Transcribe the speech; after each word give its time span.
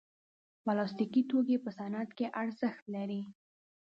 پلاستيکي 0.63 1.21
توکي 1.29 1.57
په 1.63 1.69
صنعت 1.77 2.09
کې 2.17 2.27
ارزښت 2.41 2.83
لري. 2.95 3.21